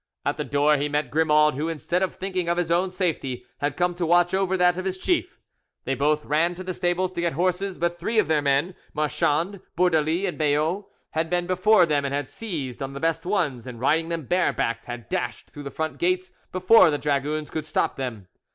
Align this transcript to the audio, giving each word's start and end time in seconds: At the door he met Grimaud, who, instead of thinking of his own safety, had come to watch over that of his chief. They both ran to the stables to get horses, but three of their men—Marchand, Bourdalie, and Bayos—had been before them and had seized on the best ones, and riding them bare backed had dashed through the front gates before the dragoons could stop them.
At 0.25 0.37
the 0.37 0.43
door 0.43 0.77
he 0.77 0.89
met 0.89 1.11
Grimaud, 1.11 1.53
who, 1.53 1.69
instead 1.69 2.01
of 2.01 2.15
thinking 2.15 2.49
of 2.49 2.57
his 2.57 2.71
own 2.71 2.89
safety, 2.89 3.45
had 3.59 3.77
come 3.77 3.93
to 3.93 4.03
watch 4.07 4.33
over 4.33 4.57
that 4.57 4.79
of 4.79 4.85
his 4.85 4.97
chief. 4.97 5.39
They 5.85 5.93
both 5.93 6.25
ran 6.25 6.55
to 6.55 6.63
the 6.63 6.73
stables 6.73 7.11
to 7.11 7.21
get 7.21 7.33
horses, 7.33 7.77
but 7.77 7.99
three 7.99 8.17
of 8.17 8.27
their 8.27 8.41
men—Marchand, 8.41 9.59
Bourdalie, 9.75 10.25
and 10.25 10.39
Bayos—had 10.39 11.29
been 11.29 11.45
before 11.45 11.85
them 11.85 12.03
and 12.03 12.15
had 12.15 12.27
seized 12.27 12.81
on 12.81 12.93
the 12.93 12.99
best 12.99 13.27
ones, 13.27 13.67
and 13.67 13.79
riding 13.79 14.09
them 14.09 14.25
bare 14.25 14.51
backed 14.53 14.85
had 14.87 15.07
dashed 15.07 15.51
through 15.51 15.61
the 15.61 15.69
front 15.69 15.99
gates 15.99 16.31
before 16.51 16.89
the 16.89 16.97
dragoons 16.97 17.51
could 17.51 17.67
stop 17.67 17.95
them. 17.95 18.27